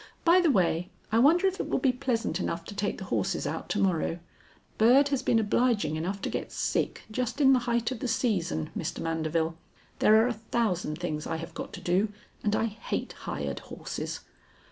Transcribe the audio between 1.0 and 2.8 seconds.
I wonder if it will be pleasant enough to